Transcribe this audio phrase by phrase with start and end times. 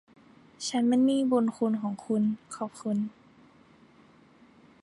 [0.67, 2.23] ฉันเป็นหนี้บุณคุณของคุณ
[2.55, 2.97] ขอบคุณ